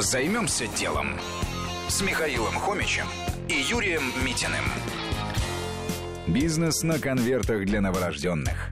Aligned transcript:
Займемся 0.00 0.66
делом 0.78 1.08
с 1.88 2.00
Михаилом 2.00 2.54
Хомичем 2.54 3.04
и 3.50 3.52
Юрием 3.52 4.02
Митиным. 4.24 4.64
Бизнес 6.26 6.82
на 6.82 6.98
конвертах 6.98 7.66
для 7.66 7.82
новорожденных. 7.82 8.70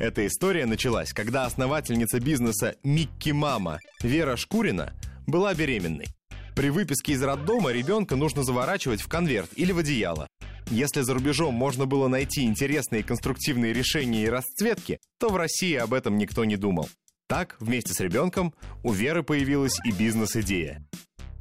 Эта 0.00 0.26
история 0.26 0.66
началась, 0.66 1.12
когда 1.12 1.46
основательница 1.46 2.18
бизнеса 2.18 2.74
Микки 2.82 3.30
Мама 3.30 3.78
Вера 4.02 4.34
Шкурина 4.34 4.94
была 5.28 5.54
беременной. 5.54 6.08
При 6.56 6.70
выписке 6.70 7.12
из 7.12 7.22
роддома 7.22 7.70
ребенка 7.70 8.16
нужно 8.16 8.42
заворачивать 8.42 9.00
в 9.00 9.06
конверт 9.06 9.50
или 9.54 9.70
в 9.70 9.78
одеяло. 9.78 10.26
Если 10.70 11.02
за 11.02 11.14
рубежом 11.14 11.54
можно 11.54 11.86
было 11.86 12.08
найти 12.08 12.42
интересные 12.42 13.04
конструктивные 13.04 13.72
решения 13.72 14.24
и 14.24 14.28
расцветки, 14.28 14.98
то 15.20 15.28
в 15.28 15.36
России 15.36 15.76
об 15.76 15.94
этом 15.94 16.18
никто 16.18 16.44
не 16.44 16.56
думал. 16.56 16.88
Так, 17.32 17.56
вместе 17.60 17.94
с 17.94 18.00
ребенком, 18.00 18.52
у 18.82 18.92
Веры 18.92 19.22
появилась 19.22 19.78
и 19.86 19.90
бизнес-идея. 19.90 20.86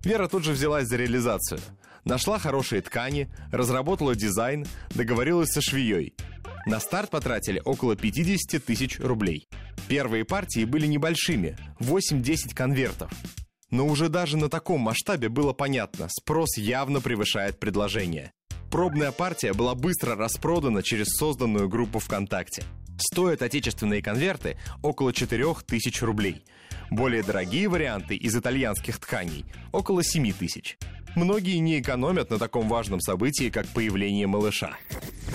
Вера 0.05 0.29
тут 0.29 0.45
же 0.45 0.53
взялась 0.53 0.87
за 0.87 0.95
реализацию. 0.95 1.59
Нашла 2.05 2.39
хорошие 2.39 2.81
ткани, 2.81 3.29
разработала 3.51 4.15
дизайн, 4.15 4.65
договорилась 4.91 5.49
со 5.49 5.59
швеей. 5.59 6.15
На 6.65 6.79
старт 6.79 7.09
потратили 7.09 7.61
около 7.65 7.97
50 7.97 8.63
тысяч 8.63 9.01
рублей. 9.01 9.49
Первые 9.89 10.23
партии 10.23 10.63
были 10.63 10.87
небольшими, 10.87 11.57
8-10 11.81 12.55
конвертов. 12.55 13.11
Но 13.69 13.85
уже 13.85 14.07
даже 14.07 14.37
на 14.37 14.47
таком 14.47 14.79
масштабе 14.79 15.27
было 15.27 15.51
понятно, 15.51 16.07
спрос 16.09 16.55
явно 16.55 17.01
превышает 17.01 17.59
предложение. 17.59 18.31
Пробная 18.71 19.11
партия 19.11 19.51
была 19.51 19.75
быстро 19.75 20.15
распродана 20.15 20.83
через 20.83 21.07
созданную 21.17 21.67
группу 21.67 21.99
ВКонтакте. 21.99 22.63
Стоят 23.01 23.41
отечественные 23.41 24.03
конверты 24.03 24.57
около 24.83 25.11
4000 25.11 26.03
рублей. 26.03 26.43
Более 26.91 27.23
дорогие 27.23 27.67
варианты 27.67 28.15
из 28.15 28.35
итальянских 28.35 28.99
тканей– 28.99 29.43
около 29.71 30.03
7 30.03 30.31
тысяч. 30.33 30.77
Многие 31.15 31.57
не 31.57 31.79
экономят 31.79 32.29
на 32.29 32.37
таком 32.37 32.69
важном 32.69 33.01
событии, 33.01 33.49
как 33.49 33.67
появление 33.67 34.27
малыша. 34.27 34.77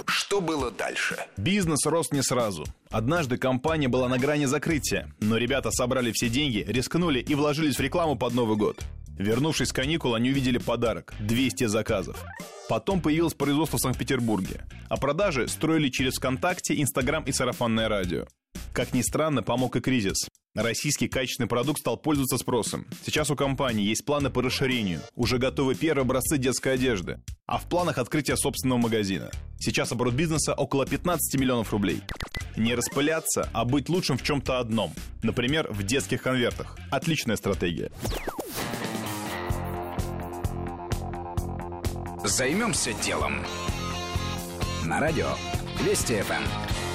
Что 0.06 0.41
было 0.41 0.70
дальше? 0.70 1.19
Бизнес 1.36 1.84
рос 1.84 2.12
не 2.12 2.23
сразу. 2.23 2.64
Однажды 2.91 3.36
компания 3.36 3.89
была 3.89 4.08
на 4.08 4.19
грани 4.19 4.45
закрытия, 4.47 5.12
но 5.20 5.36
ребята 5.36 5.70
собрали 5.70 6.12
все 6.12 6.28
деньги, 6.28 6.64
рискнули 6.67 7.19
и 7.19 7.34
вложились 7.34 7.77
в 7.77 7.80
рекламу 7.80 8.17
под 8.17 8.33
Новый 8.34 8.56
год. 8.56 8.83
Вернувшись 9.19 9.69
с 9.69 9.73
каникул, 9.73 10.14
они 10.14 10.30
увидели 10.30 10.58
подарок– 10.58 11.14
200 11.20 11.64
заказов. 11.64 12.23
Потом 12.69 13.01
появилось 13.01 13.34
производство 13.34 13.78
в 13.78 13.80
Санкт-Петербурге. 13.80 14.64
А 14.89 14.97
продажи 14.97 15.48
строили 15.48 15.89
через 15.89 16.15
ВКонтакте, 16.15 16.81
Инстаграм 16.81 17.23
и 17.25 17.33
сарафанное 17.33 17.89
радио. 17.89 18.27
Как 18.73 18.92
ни 18.92 19.03
странно, 19.03 19.42
помог 19.42 19.77
и 19.77 19.81
кризис. 19.81 20.29
Российский 20.55 21.09
качественный 21.09 21.48
продукт 21.48 21.81
стал 21.81 21.98
пользоваться 21.98 22.39
спросом. 22.39 22.87
Сейчас 23.05 23.31
у 23.31 23.37
компании 23.37 23.87
есть 23.87 24.05
планы 24.05 24.31
по 24.31 24.42
расширению. 24.42 25.01
Уже 25.14 25.39
готовы 25.39 25.75
первые 25.75 26.03
образцы 26.03 26.39
детской 26.39 26.75
одежды. 26.75 27.20
А 27.47 27.59
в 27.59 27.69
планах 27.69 27.98
открытия 27.98 28.37
собственного 28.37 28.79
магазина. 28.79 29.31
Сейчас 29.59 29.92
оборот 29.92 30.14
бизнеса 30.14 30.55
около 30.55 30.87
15 30.87 31.39
миллионов 31.39 31.73
рублей. 31.73 32.01
Не 32.57 32.75
распыляться, 32.75 33.51
а 33.53 33.67
быть 33.67 33.91
лучшим 33.91 34.17
в 34.17 34.23
чем-то 34.23 34.59
одном. 34.59 34.95
Например, 35.23 35.70
в 35.70 35.83
детских 35.83 36.23
конвертах. 36.23 36.79
Отличная 36.91 37.37
стратегия. 37.37 37.91
Займемся 42.25 42.92
делом 43.05 43.45
на 44.87 45.01
радио 45.01 45.27
Вести 45.84 46.23
ФМ. 46.23 46.86